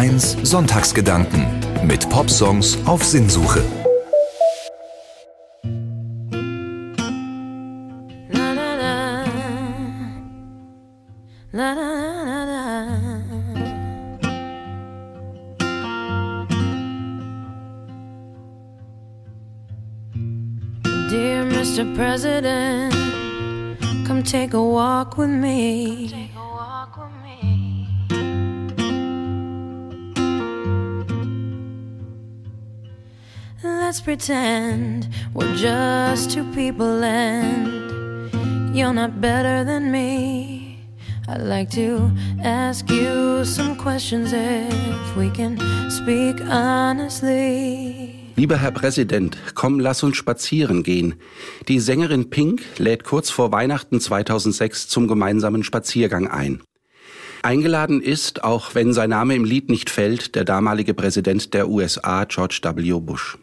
A1 0.00 0.46
Sonntagsgedanken 0.46 1.46
mit 1.86 2.08
Popsongs 2.08 2.78
auf 2.86 3.04
Sinnsuche. 3.04 3.62
Dear 21.10 21.44
Mr. 21.44 21.84
President, 21.94 22.94
come 24.06 24.22
take 24.22 24.54
a 24.54 24.62
walk 24.62 25.18
with 25.18 25.28
me. 25.28 26.30
Let's 33.90 34.02
pretend 34.02 35.08
we're 35.34 35.52
just 35.56 36.30
two 36.30 36.44
people 36.54 37.02
and 37.02 38.72
you're 38.72 38.92
not 38.92 39.20
better 39.20 39.64
than 39.64 39.90
me. 39.90 40.78
I'd 41.26 41.42
like 41.42 41.70
to 41.70 42.08
ask 42.40 42.88
you 42.88 43.44
some 43.44 43.76
questions 43.76 44.32
if 44.32 45.16
we 45.16 45.28
can 45.30 45.58
speak 45.90 46.40
honestly. 46.48 48.14
Lieber 48.36 48.58
Herr 48.58 48.70
Präsident, 48.70 49.36
komm, 49.56 49.80
lass 49.80 50.04
uns 50.04 50.16
spazieren 50.16 50.84
gehen. 50.84 51.16
Die 51.66 51.80
Sängerin 51.80 52.30
Pink 52.30 52.62
lädt 52.78 53.02
kurz 53.02 53.30
vor 53.30 53.50
Weihnachten 53.50 53.98
2006 53.98 54.86
zum 54.86 55.08
gemeinsamen 55.08 55.64
Spaziergang 55.64 56.28
ein. 56.28 56.62
Eingeladen 57.42 58.00
ist, 58.00 58.44
auch 58.44 58.76
wenn 58.76 58.92
sein 58.92 59.10
Name 59.10 59.34
im 59.34 59.44
Lied 59.44 59.68
nicht 59.68 59.90
fällt, 59.90 60.36
der 60.36 60.44
damalige 60.44 60.94
Präsident 60.94 61.54
der 61.54 61.68
USA, 61.68 62.22
George 62.26 62.60
W. 62.62 63.00
Bush. 63.00 63.36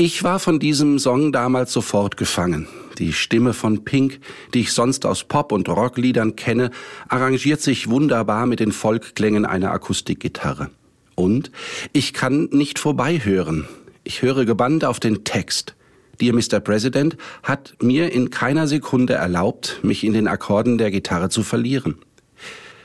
Ich 0.00 0.22
war 0.22 0.38
von 0.38 0.60
diesem 0.60 1.00
Song 1.00 1.32
damals 1.32 1.72
sofort 1.72 2.16
gefangen. 2.16 2.68
Die 2.98 3.12
Stimme 3.12 3.52
von 3.52 3.82
Pink, 3.82 4.20
die 4.54 4.60
ich 4.60 4.72
sonst 4.72 5.04
aus 5.04 5.24
Pop- 5.24 5.50
und 5.50 5.68
Rockliedern 5.68 6.36
kenne, 6.36 6.70
arrangiert 7.08 7.60
sich 7.60 7.90
wunderbar 7.90 8.46
mit 8.46 8.60
den 8.60 8.70
Folkklängen 8.70 9.44
einer 9.44 9.72
Akustikgitarre. 9.72 10.70
Und 11.16 11.50
ich 11.92 12.14
kann 12.14 12.44
nicht 12.52 12.78
vorbeihören. 12.78 13.66
Ich 14.04 14.22
höre 14.22 14.44
gebannt 14.44 14.84
auf 14.84 15.00
den 15.00 15.24
Text. 15.24 15.74
Dear 16.20 16.32
Mr. 16.32 16.60
President 16.60 17.16
hat 17.42 17.74
mir 17.82 18.12
in 18.12 18.30
keiner 18.30 18.68
Sekunde 18.68 19.14
erlaubt, 19.14 19.80
mich 19.82 20.04
in 20.04 20.12
den 20.12 20.28
Akkorden 20.28 20.78
der 20.78 20.92
Gitarre 20.92 21.28
zu 21.28 21.42
verlieren. 21.42 21.96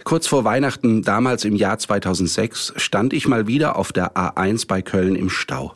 Kurz 0.03 0.25
vor 0.25 0.45
Weihnachten, 0.45 1.03
damals 1.03 1.45
im 1.45 1.55
Jahr 1.55 1.77
2006, 1.77 2.73
stand 2.77 3.13
ich 3.13 3.27
mal 3.27 3.45
wieder 3.45 3.75
auf 3.75 3.91
der 3.91 4.15
A1 4.15 4.65
bei 4.65 4.81
Köln 4.81 5.15
im 5.15 5.29
Stau. 5.29 5.75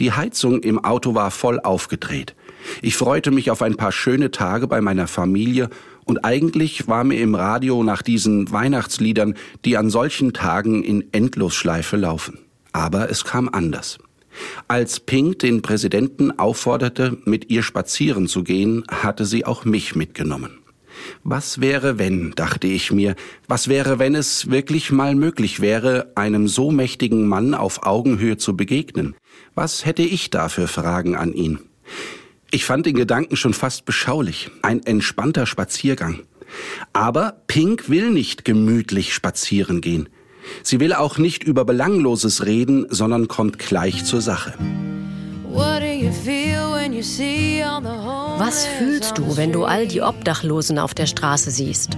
Die 0.00 0.12
Heizung 0.12 0.60
im 0.60 0.82
Auto 0.82 1.14
war 1.14 1.30
voll 1.30 1.60
aufgedreht. 1.60 2.34
Ich 2.82 2.96
freute 2.96 3.30
mich 3.30 3.50
auf 3.50 3.62
ein 3.62 3.76
paar 3.76 3.92
schöne 3.92 4.30
Tage 4.30 4.66
bei 4.66 4.80
meiner 4.80 5.06
Familie 5.06 5.70
und 6.04 6.24
eigentlich 6.24 6.88
war 6.88 7.04
mir 7.04 7.20
im 7.20 7.34
Radio 7.34 7.82
nach 7.82 8.02
diesen 8.02 8.50
Weihnachtsliedern, 8.50 9.34
die 9.64 9.76
an 9.76 9.90
solchen 9.90 10.32
Tagen 10.32 10.82
in 10.82 11.04
Endlosschleife 11.12 11.96
laufen. 11.96 12.38
Aber 12.72 13.10
es 13.10 13.24
kam 13.24 13.48
anders. 13.48 13.98
Als 14.68 15.00
Pink 15.00 15.38
den 15.40 15.62
Präsidenten 15.62 16.38
aufforderte, 16.38 17.18
mit 17.24 17.50
ihr 17.50 17.62
spazieren 17.62 18.28
zu 18.28 18.44
gehen, 18.44 18.84
hatte 18.88 19.24
sie 19.24 19.44
auch 19.44 19.64
mich 19.64 19.94
mitgenommen. 19.94 20.58
Was 21.24 21.60
wäre, 21.60 21.98
wenn, 21.98 22.32
dachte 22.32 22.66
ich 22.66 22.92
mir, 22.92 23.16
was 23.48 23.68
wäre, 23.68 23.98
wenn 23.98 24.14
es 24.14 24.50
wirklich 24.50 24.90
mal 24.90 25.14
möglich 25.14 25.60
wäre, 25.60 26.12
einem 26.14 26.48
so 26.48 26.70
mächtigen 26.70 27.26
Mann 27.26 27.54
auf 27.54 27.84
Augenhöhe 27.84 28.36
zu 28.36 28.56
begegnen? 28.56 29.14
Was 29.54 29.84
hätte 29.84 30.02
ich 30.02 30.30
da 30.30 30.48
für 30.48 30.68
Fragen 30.68 31.16
an 31.16 31.32
ihn? 31.32 31.58
Ich 32.50 32.64
fand 32.64 32.86
den 32.86 32.96
Gedanken 32.96 33.36
schon 33.36 33.54
fast 33.54 33.84
beschaulich. 33.84 34.50
Ein 34.62 34.84
entspannter 34.84 35.46
Spaziergang. 35.46 36.20
Aber 36.92 37.42
Pink 37.46 37.88
will 37.88 38.10
nicht 38.10 38.44
gemütlich 38.44 39.12
spazieren 39.14 39.80
gehen. 39.80 40.08
Sie 40.62 40.80
will 40.80 40.92
auch 40.92 41.18
nicht 41.18 41.42
über 41.44 41.64
Belangloses 41.64 42.46
reden, 42.46 42.86
sondern 42.88 43.28
kommt 43.28 43.58
gleich 43.58 44.04
zur 44.04 44.20
Sache. 44.20 44.54
Was 48.38 48.66
fühlst 48.66 49.16
du, 49.16 49.36
wenn 49.36 49.50
du 49.52 49.64
all 49.64 49.86
die 49.86 50.02
Obdachlosen 50.02 50.78
auf 50.78 50.92
der 50.92 51.06
Straße 51.06 51.50
siehst? 51.50 51.96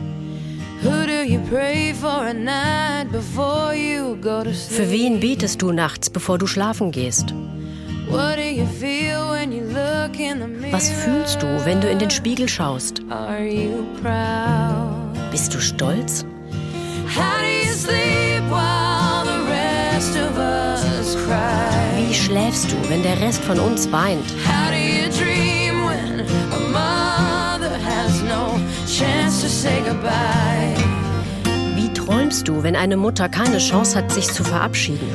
Für 4.69 4.91
wen 4.91 5.19
betest 5.19 5.61
du 5.63 5.73
nachts, 5.73 6.09
bevor 6.09 6.39
du 6.39 6.47
schlafen 6.47 6.93
gehst? 6.93 7.35
Was 10.71 10.91
fühlst 10.91 11.43
du, 11.43 11.65
wenn 11.65 11.81
du 11.81 11.91
in 11.91 11.99
den 11.99 12.11
Spiegel 12.11 12.49
schaust? 12.49 13.03
Bist 15.33 15.53
du 15.55 15.61
stolz? 15.61 16.25
Wie 21.97 22.15
schläfst 22.15 22.71
du, 22.71 22.77
wenn 22.89 23.03
der 23.03 23.21
Rest 23.21 23.43
von 23.45 23.59
uns 23.59 23.91
weint? 23.91 24.25
Wie 31.77 31.93
träumst 31.93 32.49
du, 32.49 32.63
wenn 32.63 32.77
eine 32.77 32.97
Mutter 32.97 33.29
keine 33.29 33.59
Chance 33.59 33.97
hat, 33.99 34.11
sich 34.13 34.27
zu 34.27 34.43
verabschieden? 34.45 35.09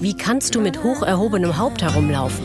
Wie 0.00 0.14
kannst 0.14 0.54
du 0.54 0.60
mit 0.60 0.82
hoch 0.82 1.02
erhobenem 1.02 1.56
Haupt 1.56 1.82
herumlaufen? 1.82 2.44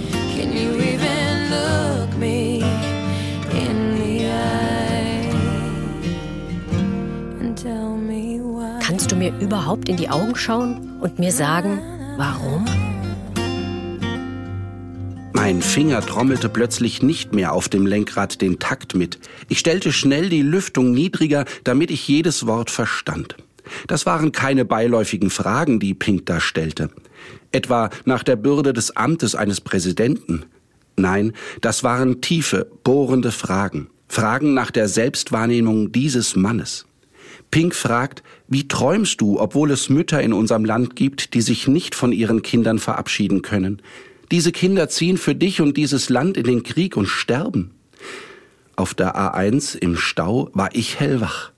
Kannst 8.80 9.12
du 9.12 9.16
mir 9.16 9.34
überhaupt 9.40 9.90
in 9.90 9.98
die 9.98 10.10
Augen 10.10 10.36
schauen 10.36 10.98
und 11.02 11.20
mir 11.20 11.32
sagen, 11.32 11.82
warum? 12.18 12.66
Mein 15.34 15.62
Finger 15.62 16.02
trommelte 16.02 16.50
plötzlich 16.50 17.04
nicht 17.04 17.34
mehr 17.34 17.54
auf 17.54 17.70
dem 17.70 17.86
Lenkrad 17.86 18.42
den 18.42 18.60
Takt 18.60 18.96
mit. 18.96 19.20
Ich 19.48 19.60
stellte 19.60 19.94
schnell 19.94 20.30
die 20.30 20.42
Lüftung 20.42 20.92
niedriger, 20.92 21.46
damit 21.64 21.92
ich 21.92 22.08
jedes 22.08 22.48
Wort 22.48 22.72
verstand. 22.72 23.38
Das 23.88 24.06
waren 24.06 24.32
keine 24.32 24.66
beiläufigen 24.66 25.30
Fragen, 25.30 25.80
die 25.80 25.94
Pink 25.94 26.26
da 26.26 26.40
stellte. 26.40 26.90
Etwa 27.52 27.92
nach 28.06 28.24
der 28.24 28.36
Bürde 28.36 28.74
des 28.74 28.96
Amtes 28.96 29.36
eines 29.36 29.62
Präsidenten. 29.62 30.46
Nein, 30.96 31.34
das 31.62 31.84
waren 31.84 32.22
tiefe, 32.22 32.70
bohrende 32.84 33.32
Fragen. 33.32 33.88
Fragen 34.08 34.54
nach 34.54 34.72
der 34.72 34.88
Selbstwahrnehmung 34.88 35.92
dieses 35.92 36.36
Mannes. 36.36 36.87
Pink 37.52 37.76
fragt, 37.76 38.24
wie 38.48 38.68
träumst 38.68 39.22
du, 39.22 39.40
obwohl 39.40 39.72
es 39.72 39.90
Mütter 39.90 40.22
in 40.22 40.34
unserem 40.34 40.66
Land 40.66 40.96
gibt, 40.96 41.34
die 41.34 41.42
sich 41.42 41.68
nicht 41.68 41.96
von 41.96 42.12
ihren 42.12 42.42
Kindern 42.42 42.80
verabschieden 42.80 43.42
können? 43.42 43.82
Diese 44.32 44.52
Kinder 44.52 44.90
ziehen 44.90 45.18
für 45.18 45.36
dich 45.36 45.62
und 45.62 45.78
dieses 45.78 46.10
Land 46.10 46.36
in 46.38 46.44
den 46.44 46.64
Krieg 46.64 46.98
und 46.98 47.08
sterben. 47.08 47.72
Auf 48.76 48.94
der 48.94 49.16
A1 49.16 49.78
im 49.78 49.96
Stau 49.96 50.50
war 50.54 50.70
ich 50.74 51.00
hellwach. 51.00 51.52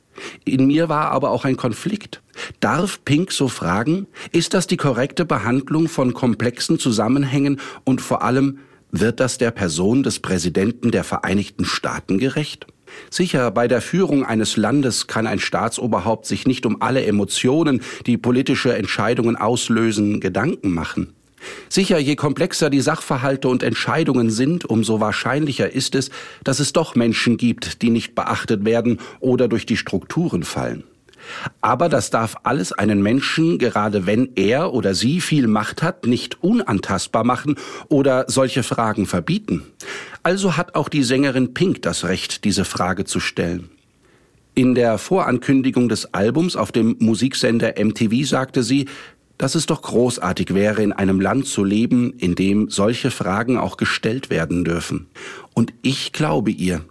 In 0.45 0.67
mir 0.67 0.89
war 0.89 1.11
aber 1.11 1.31
auch 1.31 1.45
ein 1.45 1.57
Konflikt. 1.57 2.21
Darf 2.59 3.03
Pink 3.03 3.31
so 3.31 3.47
fragen, 3.47 4.07
ist 4.31 4.53
das 4.53 4.67
die 4.67 4.77
korrekte 4.77 5.25
Behandlung 5.25 5.87
von 5.87 6.13
komplexen 6.13 6.79
Zusammenhängen 6.79 7.59
und 7.83 8.01
vor 8.01 8.23
allem, 8.23 8.59
wird 8.91 9.19
das 9.19 9.37
der 9.37 9.51
Person 9.51 10.01
des 10.01 10.19
Präsidenten 10.19 10.89
der 10.91 11.03
Vereinigten 11.03 11.63
Staaten 11.63 12.17
gerecht? 12.17 12.65
Sicher, 13.09 13.51
bei 13.51 13.67
der 13.67 13.81
Führung 13.81 14.25
eines 14.25 14.57
Landes 14.57 15.07
kann 15.07 15.27
ein 15.27 15.39
Staatsoberhaupt 15.39 16.25
sich 16.25 16.47
nicht 16.47 16.65
um 16.65 16.81
alle 16.81 17.05
Emotionen, 17.05 17.81
die 18.05 18.17
politische 18.17 18.75
Entscheidungen 18.75 19.35
auslösen, 19.35 20.19
Gedanken 20.19 20.73
machen. 20.73 21.13
Sicher, 21.69 21.99
je 21.99 22.15
komplexer 22.15 22.69
die 22.69 22.81
Sachverhalte 22.81 23.47
und 23.47 23.63
Entscheidungen 23.63 24.29
sind, 24.29 24.65
umso 24.65 24.99
wahrscheinlicher 24.99 25.71
ist 25.71 25.95
es, 25.95 26.09
dass 26.43 26.59
es 26.59 26.73
doch 26.73 26.95
Menschen 26.95 27.37
gibt, 27.37 27.81
die 27.81 27.89
nicht 27.89 28.15
beachtet 28.15 28.65
werden 28.65 28.99
oder 29.19 29.47
durch 29.47 29.65
die 29.65 29.77
Strukturen 29.77 30.43
fallen. 30.43 30.83
Aber 31.61 31.89
das 31.89 32.09
darf 32.09 32.35
alles 32.43 32.71
einen 32.71 33.01
Menschen, 33.01 33.57
gerade 33.57 34.05
wenn 34.05 34.29
er 34.35 34.73
oder 34.73 34.93
sie 34.93 35.21
viel 35.21 35.47
Macht 35.47 35.81
hat, 35.81 36.05
nicht 36.05 36.43
unantastbar 36.43 37.23
machen 37.23 37.55
oder 37.87 38.25
solche 38.27 38.63
Fragen 38.63 39.05
verbieten. 39.05 39.63
Also 40.23 40.57
hat 40.57 40.75
auch 40.75 40.89
die 40.89 41.03
Sängerin 41.03 41.53
Pink 41.53 41.81
das 41.81 42.03
Recht, 42.03 42.43
diese 42.43 42.65
Frage 42.65 43.05
zu 43.05 43.19
stellen. 43.19 43.69
In 44.55 44.75
der 44.75 44.97
Vorankündigung 44.97 45.87
des 45.87 46.13
Albums 46.13 46.55
auf 46.55 46.71
dem 46.71 46.97
Musiksender 46.99 47.75
MTV 47.77 48.27
sagte 48.27 48.63
sie, 48.63 48.87
dass 49.37 49.55
es 49.55 49.65
doch 49.65 49.81
großartig 49.81 50.53
wäre, 50.53 50.83
in 50.83 50.91
einem 50.91 51.21
Land 51.21 51.47
zu 51.47 51.63
leben, 51.63 52.11
in 52.17 52.35
dem 52.35 52.69
solche 52.69 53.09
Fragen 53.09 53.57
auch 53.57 53.77
gestellt 53.77 54.29
werden 54.29 54.65
dürfen. 54.65 55.07
Und 55.53 55.73
ich 55.81 56.11
glaube 56.11 56.51
ihr. 56.51 56.83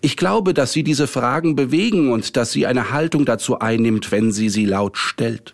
Ich 0.00 0.16
glaube, 0.16 0.54
dass 0.54 0.72
sie 0.72 0.82
diese 0.82 1.06
Fragen 1.06 1.54
bewegen 1.54 2.10
und 2.10 2.36
dass 2.36 2.52
sie 2.52 2.66
eine 2.66 2.90
Haltung 2.90 3.24
dazu 3.24 3.58
einnimmt, 3.58 4.10
wenn 4.10 4.32
sie 4.32 4.48
sie 4.48 4.64
laut 4.64 4.98
stellt. 4.98 5.52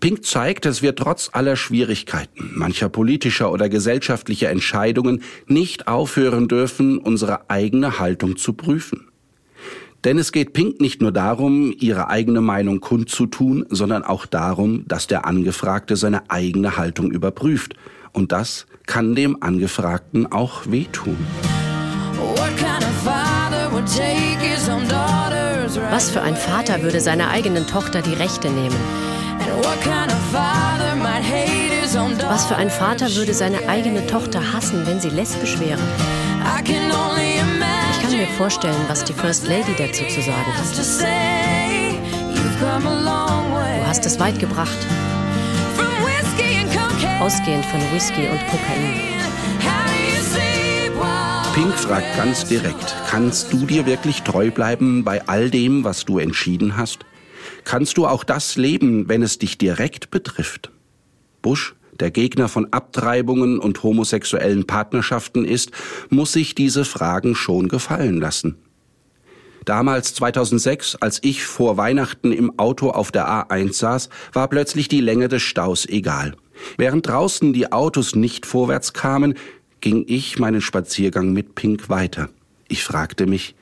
Pink 0.00 0.24
zeigt, 0.24 0.64
dass 0.64 0.82
wir 0.82 0.94
trotz 0.94 1.30
aller 1.32 1.56
Schwierigkeiten, 1.56 2.50
mancher 2.54 2.88
politischer 2.88 3.50
oder 3.50 3.68
gesellschaftlicher 3.68 4.50
Entscheidungen 4.50 5.22
nicht 5.46 5.88
aufhören 5.88 6.48
dürfen, 6.48 6.98
unsere 6.98 7.48
eigene 7.48 7.98
Haltung 7.98 8.36
zu 8.36 8.52
prüfen. 8.52 9.08
Denn 10.04 10.18
es 10.18 10.32
geht 10.32 10.52
Pink 10.52 10.80
nicht 10.82 11.00
nur 11.00 11.12
darum, 11.12 11.72
ihre 11.78 12.08
eigene 12.10 12.42
Meinung 12.42 12.80
kundzutun, 12.80 13.64
sondern 13.70 14.02
auch 14.02 14.26
darum, 14.26 14.84
dass 14.86 15.06
der 15.06 15.24
Angefragte 15.24 15.96
seine 15.96 16.30
eigene 16.30 16.76
Haltung 16.76 17.10
überprüft. 17.10 17.74
Und 18.12 18.30
das 18.30 18.66
kann 18.86 19.14
dem 19.14 19.42
Angefragten 19.42 20.30
auch 20.30 20.70
wehtun. 20.70 21.16
Was 25.90 26.10
für 26.10 26.22
ein 26.22 26.36
Vater 26.36 26.82
würde 26.82 27.00
seiner 27.00 27.30
eigenen 27.30 27.66
Tochter 27.66 28.02
die 28.02 28.14
Rechte 28.14 28.48
nehmen? 28.48 28.76
Was 32.28 32.46
für 32.46 32.56
ein 32.56 32.70
Vater 32.70 33.14
würde 33.14 33.34
seine 33.34 33.68
eigene 33.68 34.06
Tochter 34.06 34.40
hassen, 34.52 34.86
wenn 34.86 35.00
sie 35.00 35.10
lesbisch 35.10 35.58
wäre? 35.60 35.78
Ich 37.90 38.02
kann 38.02 38.16
mir 38.16 38.26
vorstellen, 38.36 38.84
was 38.88 39.04
die 39.04 39.12
First 39.12 39.46
Lady 39.46 39.74
dazu 39.76 40.04
zu 40.06 40.20
sagen 40.22 40.46
hat. 40.46 40.64
Du 43.80 43.86
hast 43.86 44.06
es 44.06 44.18
weit 44.18 44.38
gebracht. 44.38 44.78
Ausgehend 47.20 47.64
von 47.66 47.80
Whisky 47.92 48.28
und 48.28 48.40
Kokain. 48.48 49.13
Pink 51.64 51.78
fragt 51.78 52.14
ganz 52.18 52.44
direkt, 52.44 52.94
kannst 53.08 53.50
du 53.50 53.64
dir 53.64 53.86
wirklich 53.86 54.20
treu 54.20 54.50
bleiben 54.50 55.02
bei 55.02 55.26
all 55.26 55.48
dem, 55.48 55.82
was 55.82 56.04
du 56.04 56.18
entschieden 56.18 56.76
hast? 56.76 57.06
Kannst 57.64 57.96
du 57.96 58.06
auch 58.06 58.22
das 58.22 58.56
leben, 58.56 59.08
wenn 59.08 59.22
es 59.22 59.38
dich 59.38 59.56
direkt 59.56 60.10
betrifft? 60.10 60.70
Bush, 61.40 61.74
der 61.98 62.10
Gegner 62.10 62.48
von 62.48 62.70
Abtreibungen 62.74 63.58
und 63.58 63.82
homosexuellen 63.82 64.66
Partnerschaften 64.66 65.46
ist, 65.46 65.70
muss 66.10 66.34
sich 66.34 66.54
diese 66.54 66.84
Fragen 66.84 67.34
schon 67.34 67.68
gefallen 67.68 68.20
lassen. 68.20 68.56
Damals 69.64 70.12
2006, 70.12 70.96
als 70.96 71.20
ich 71.22 71.44
vor 71.44 71.78
Weihnachten 71.78 72.30
im 72.32 72.58
Auto 72.58 72.90
auf 72.90 73.10
der 73.10 73.26
A1 73.26 73.72
saß, 73.72 74.10
war 74.34 74.48
plötzlich 74.48 74.88
die 74.88 75.00
Länge 75.00 75.28
des 75.28 75.40
Staus 75.40 75.86
egal. 75.86 76.36
Während 76.76 77.08
draußen 77.08 77.54
die 77.54 77.72
Autos 77.72 78.14
nicht 78.14 78.44
vorwärts 78.44 78.92
kamen, 78.92 79.34
ging 79.84 80.06
ich 80.08 80.38
meinen 80.38 80.62
Spaziergang 80.62 81.34
mit 81.34 81.54
Pink 81.54 81.90
weiter. 81.90 82.30
Ich 82.68 82.84
fragte 82.84 83.26
mich, 83.26 83.54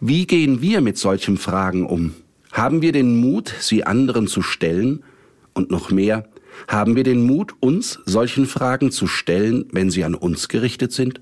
wie 0.00 0.26
gehen 0.26 0.62
wir 0.62 0.80
mit 0.80 0.96
solchen 0.96 1.36
Fragen 1.36 1.84
um? 1.84 2.14
Haben 2.50 2.80
wir 2.80 2.92
den 2.92 3.20
Mut, 3.20 3.52
sie 3.60 3.84
anderen 3.84 4.28
zu 4.28 4.40
stellen? 4.40 5.04
Und 5.52 5.70
noch 5.70 5.90
mehr, 5.90 6.26
haben 6.68 6.96
wir 6.96 7.02
den 7.02 7.22
Mut, 7.22 7.52
uns 7.60 8.00
solchen 8.06 8.46
Fragen 8.46 8.90
zu 8.90 9.06
stellen, 9.06 9.66
wenn 9.70 9.90
sie 9.90 10.04
an 10.04 10.14
uns 10.14 10.48
gerichtet 10.48 10.92
sind? 10.92 11.20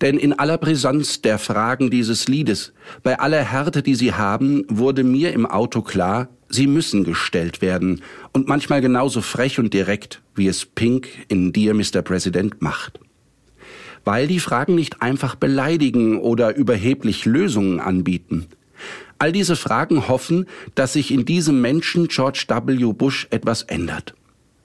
Denn 0.00 0.16
in 0.16 0.32
aller 0.32 0.56
Brisanz 0.56 1.20
der 1.20 1.38
Fragen 1.38 1.90
dieses 1.90 2.28
Liedes, 2.28 2.72
bei 3.02 3.20
aller 3.20 3.44
Härte, 3.44 3.82
die 3.82 3.94
sie 3.94 4.14
haben, 4.14 4.64
wurde 4.68 5.04
mir 5.04 5.34
im 5.34 5.44
Auto 5.44 5.82
klar, 5.82 6.30
sie 6.48 6.66
müssen 6.66 7.04
gestellt 7.04 7.60
werden 7.60 8.00
und 8.32 8.48
manchmal 8.48 8.80
genauso 8.80 9.20
frech 9.20 9.58
und 9.58 9.74
direkt, 9.74 10.22
wie 10.34 10.48
es 10.48 10.64
Pink 10.64 11.08
in 11.28 11.52
Dear 11.52 11.74
Mr. 11.74 12.00
President 12.00 12.62
macht. 12.62 13.00
Weil 14.10 14.26
die 14.26 14.40
Fragen 14.40 14.74
nicht 14.74 15.02
einfach 15.02 15.36
beleidigen 15.36 16.18
oder 16.18 16.56
überheblich 16.56 17.26
Lösungen 17.26 17.78
anbieten. 17.78 18.46
All 19.18 19.30
diese 19.30 19.54
Fragen 19.54 20.08
hoffen, 20.08 20.46
dass 20.74 20.94
sich 20.94 21.12
in 21.12 21.24
diesem 21.24 21.60
Menschen 21.60 22.08
George 22.08 22.44
W. 22.48 22.92
Bush 22.92 23.28
etwas 23.30 23.62
ändert. 23.62 24.14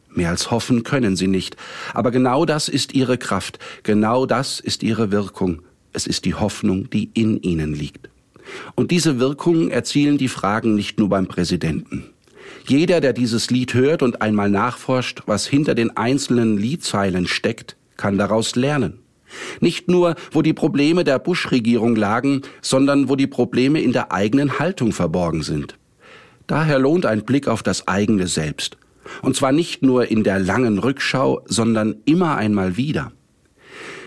Mehr 0.09 0.29
als 0.31 0.49
hoffen 0.49 0.81
können 0.81 1.15
sie 1.15 1.27
nicht. 1.27 1.57
Aber 1.93 2.09
genau 2.09 2.45
das 2.45 2.69
ist 2.69 2.95
ihre 2.95 3.19
Kraft, 3.19 3.59
genau 3.83 4.25
das 4.25 4.59
ist 4.59 4.81
ihre 4.81 5.11
Wirkung. 5.11 5.61
Es 5.93 6.07
ist 6.07 6.25
die 6.25 6.33
Hoffnung, 6.33 6.89
die 6.89 7.11
in 7.13 7.39
ihnen 7.43 7.75
liegt. 7.75 8.09
Und 8.73 8.89
diese 8.89 9.19
Wirkung 9.19 9.69
erzielen 9.69 10.17
die 10.17 10.27
Fragen 10.27 10.73
nicht 10.73 10.97
nur 10.97 11.09
beim 11.09 11.27
Präsidenten. 11.27 12.05
Jeder, 12.65 12.99
der 12.99 13.13
dieses 13.13 13.51
Lied 13.51 13.75
hört 13.75 14.01
und 14.01 14.23
einmal 14.23 14.49
nachforscht, 14.49 15.21
was 15.27 15.45
hinter 15.45 15.75
den 15.75 15.95
einzelnen 15.95 16.57
Liedzeilen 16.57 17.27
steckt, 17.27 17.77
kann 17.95 18.17
daraus 18.17 18.55
lernen. 18.55 19.04
Nicht 19.59 19.89
nur, 19.89 20.15
wo 20.31 20.41
die 20.41 20.53
Probleme 20.53 21.03
der 21.03 21.19
Bush-Regierung 21.19 21.95
lagen, 21.95 22.41
sondern 22.61 23.09
wo 23.09 23.15
die 23.15 23.27
Probleme 23.27 23.81
in 23.81 23.93
der 23.93 24.11
eigenen 24.11 24.59
Haltung 24.59 24.91
verborgen 24.91 25.43
sind. 25.43 25.77
Daher 26.47 26.79
lohnt 26.79 27.05
ein 27.05 27.25
Blick 27.25 27.47
auf 27.47 27.63
das 27.63 27.87
eigene 27.87 28.27
Selbst. 28.27 28.77
Und 29.21 29.35
zwar 29.35 29.51
nicht 29.51 29.83
nur 29.83 30.09
in 30.09 30.23
der 30.23 30.39
langen 30.39 30.79
Rückschau, 30.79 31.41
sondern 31.45 31.95
immer 32.05 32.37
einmal 32.37 32.77
wieder. 32.77 33.11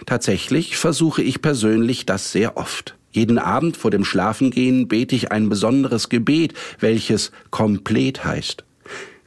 Tatsächlich 0.07 0.77
versuche 0.77 1.23
ich 1.23 1.43
persönlich 1.43 2.07
das 2.07 2.33
sehr 2.33 2.57
oft. 2.57 2.97
Jeden 3.11 3.39
Abend 3.39 3.77
vor 3.77 3.91
dem 3.91 4.05
Schlafengehen 4.05 4.89
bete 4.89 5.15
ich 5.15 5.33
ein 5.33 5.49
besonderes 5.49 6.09
Gebet, 6.09 6.55
welches 6.79 7.33
komplett 7.51 8.25
heißt. 8.25 8.65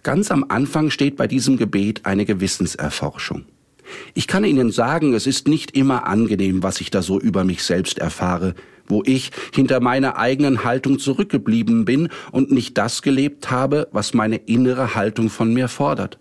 Ganz 0.03 0.31
am 0.31 0.45
Anfang 0.49 0.89
steht 0.89 1.17
bei 1.17 1.27
diesem 1.27 1.57
Gebet 1.57 2.05
eine 2.05 2.25
Gewissenserforschung. 2.25 3.45
Ich 4.13 4.27
kann 4.27 4.43
Ihnen 4.43 4.71
sagen, 4.71 5.13
es 5.13 5.27
ist 5.27 5.47
nicht 5.47 5.75
immer 5.75 6.07
angenehm, 6.07 6.63
was 6.63 6.81
ich 6.81 6.91
da 6.91 7.01
so 7.01 7.19
über 7.19 7.43
mich 7.43 7.63
selbst 7.63 7.99
erfahre, 7.99 8.55
wo 8.87 9.03
ich 9.05 9.31
hinter 9.53 9.79
meiner 9.79 10.17
eigenen 10.17 10.63
Haltung 10.63 10.99
zurückgeblieben 10.99 11.85
bin 11.85 12.09
und 12.31 12.51
nicht 12.51 12.77
das 12.77 13.01
gelebt 13.01 13.51
habe, 13.51 13.87
was 13.91 14.13
meine 14.13 14.37
innere 14.37 14.95
Haltung 14.95 15.29
von 15.29 15.53
mir 15.53 15.67
fordert. 15.67 16.19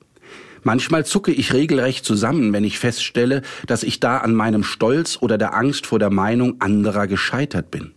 Manchmal 0.62 1.06
zucke 1.06 1.32
ich 1.32 1.54
regelrecht 1.54 2.04
zusammen, 2.04 2.52
wenn 2.52 2.64
ich 2.64 2.78
feststelle, 2.78 3.42
dass 3.66 3.82
ich 3.82 3.98
da 3.98 4.18
an 4.18 4.34
meinem 4.34 4.62
Stolz 4.62 5.16
oder 5.20 5.38
der 5.38 5.54
Angst 5.54 5.86
vor 5.86 5.98
der 5.98 6.10
Meinung 6.10 6.60
anderer 6.60 7.06
gescheitert 7.06 7.70
bin. 7.70 7.92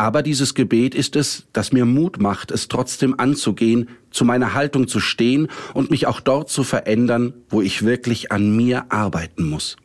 Aber 0.00 0.22
dieses 0.22 0.54
Gebet 0.54 0.94
ist 0.94 1.14
es, 1.14 1.44
das 1.52 1.74
mir 1.74 1.84
Mut 1.84 2.22
macht, 2.22 2.52
es 2.52 2.68
trotzdem 2.68 3.20
anzugehen, 3.20 3.90
zu 4.10 4.24
meiner 4.24 4.54
Haltung 4.54 4.88
zu 4.88 4.98
stehen 4.98 5.48
und 5.74 5.90
mich 5.90 6.06
auch 6.06 6.20
dort 6.20 6.48
zu 6.48 6.64
verändern, 6.64 7.34
wo 7.50 7.60
ich 7.60 7.84
wirklich 7.84 8.32
an 8.32 8.56
mir 8.56 8.90
arbeiten 8.90 9.44
muss. 9.44 9.76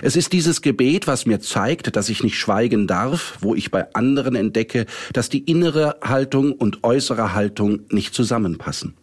Es 0.00 0.16
ist 0.16 0.32
dieses 0.32 0.62
Gebet, 0.62 1.06
was 1.06 1.26
mir 1.26 1.40
zeigt, 1.40 1.96
dass 1.96 2.08
ich 2.08 2.22
nicht 2.22 2.38
schweigen 2.38 2.86
darf, 2.86 3.36
wo 3.42 3.54
ich 3.54 3.70
bei 3.70 3.92
anderen 3.92 4.36
entdecke, 4.36 4.86
dass 5.12 5.28
die 5.28 5.40
innere 5.40 5.96
Haltung 6.02 6.52
und 6.52 6.82
äußere 6.82 7.34
Haltung 7.34 7.80
nicht 7.90 8.14
zusammenpassen. 8.14 8.94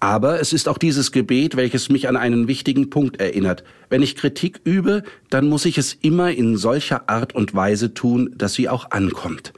Aber 0.00 0.38
es 0.38 0.52
ist 0.52 0.68
auch 0.68 0.76
dieses 0.76 1.12
Gebet, 1.12 1.56
welches 1.56 1.88
mich 1.88 2.08
an 2.08 2.18
einen 2.18 2.46
wichtigen 2.46 2.90
Punkt 2.90 3.22
erinnert. 3.22 3.64
Wenn 3.88 4.02
ich 4.02 4.16
Kritik 4.16 4.60
übe, 4.64 5.02
dann 5.30 5.48
muss 5.48 5.64
ich 5.64 5.78
es 5.78 5.94
immer 5.94 6.30
in 6.30 6.58
solcher 6.58 7.08
Art 7.08 7.34
und 7.34 7.54
Weise 7.54 7.94
tun, 7.94 8.34
dass 8.36 8.52
sie 8.52 8.68
auch 8.68 8.90
ankommt. 8.90 9.54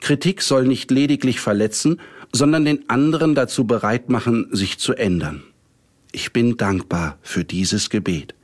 Kritik 0.00 0.42
soll 0.42 0.66
nicht 0.66 0.90
lediglich 0.90 1.40
verletzen, 1.40 2.00
sondern 2.32 2.64
den 2.64 2.88
anderen 2.88 3.34
dazu 3.34 3.64
bereit 3.64 4.08
machen, 4.08 4.48
sich 4.50 4.78
zu 4.78 4.94
ändern. 4.94 5.42
Ich 6.12 6.32
bin 6.32 6.56
dankbar 6.56 7.18
für 7.22 7.44
dieses 7.44 7.90
Gebet. 7.90 8.34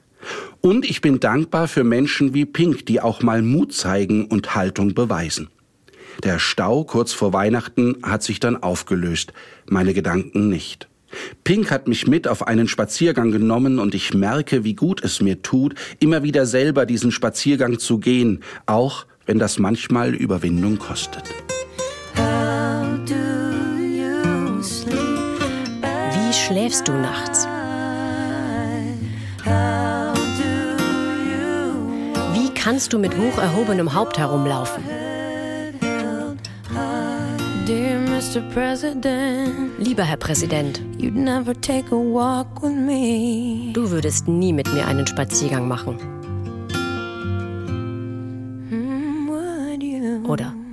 Und 0.61 0.89
ich 0.89 1.01
bin 1.01 1.21
dankbar 1.21 1.69
für 1.69 1.85
Menschen 1.85 2.35
wie 2.35 2.45
Pink, 2.45 2.87
die 2.87 3.01
auch 3.01 3.23
mal 3.23 3.43
Mut 3.43 3.73
zeigen 3.73 4.27
und 4.27 4.55
Haltung 4.55 4.95
beweisen. 4.95 5.49
Der 6.23 6.39
Stau 6.39 6.85
kurz 6.85 7.13
vor 7.13 7.33
Weihnachten 7.33 7.97
hat 8.03 8.23
sich 8.23 8.41
dann 8.41 8.63
aufgelöst, 8.63 9.33
meine 9.67 9.95
Gedanken 9.95 10.49
nicht. 10.49 10.89
Pink 11.45 11.71
hat 11.71 11.89
mich 11.89 12.07
mit 12.07 12.29
auf 12.29 12.47
einen 12.47 12.69
Spaziergang 12.69 13.31
genommen 13.33 13.79
und 13.79 13.95
ich 13.95 14.15
merke, 14.15 14.63
wie 14.65 14.75
gut 14.75 15.03
es 15.03 15.21
mir 15.21 15.43
tut, 15.43 15.75
immer 15.99 16.23
wieder 16.23 16.47
selber 16.47 16.87
diesen 16.87 17.11
Spaziergang 17.11 17.79
zu 17.79 17.99
gehen, 17.99 18.43
auch 18.67 19.07
wenn 19.27 19.39
das 19.39 19.59
manchmal 19.59 20.15
Überwindung 20.15 20.79
kostet. 20.79 21.25
Wie 26.15 26.33
schläfst 26.33 26.89
du 26.89 26.93
nachts? 26.93 27.47
Wie 32.35 32.51
kannst 32.55 32.93
du 32.93 32.99
mit 32.99 33.17
hoch 33.17 33.39
erhobenem 33.39 33.95
Haupt 33.95 34.19
herumlaufen? 34.19 34.83
Lieber 39.79 40.03
Herr 40.03 40.17
Präsident, 40.17 40.83
du 40.99 41.15
würdest 43.91 44.29
nie 44.29 44.53
mit 44.53 44.73
mir 44.73 44.87
einen 44.87 45.07
Spaziergang 45.07 45.69
machen. 45.69 46.20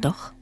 Doch? 0.01 0.36